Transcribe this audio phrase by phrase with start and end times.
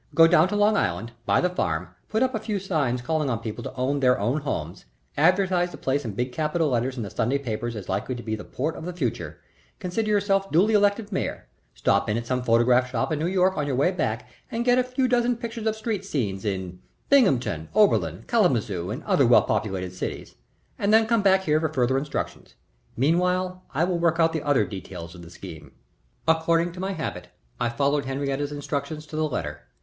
[0.15, 3.37] Go down to Long Island, buy the farm, put up a few signs calling on
[3.37, 4.85] people to own their own homes;
[5.15, 8.35] advertise the place in big capital letters in the Sunday papers as likely to be
[8.35, 9.39] the port of the future,
[9.77, 11.45] consider yourself duly elected mayor,
[11.75, 14.79] stop in at some photograph shop in New York on your way back and get
[14.79, 16.79] a few dozen pictures of street scenes in
[17.09, 20.33] Binghamton, Oberlin, Kalamazoo, and other well populated cities,
[20.79, 22.55] and then come back here for further instructions.
[22.97, 25.73] Meanwhile I will work out the other details of the scheme."
[26.27, 27.27] According to my habit
[27.59, 29.61] I followed Henriette's instructions to the letter.